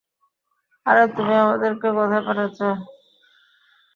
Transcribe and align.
আরে 0.85 1.03
তুমি 1.15 1.33
আমাকে 1.43 1.67
কোথায় 1.89 2.23
পাঠাচ্ছো? 2.27 2.67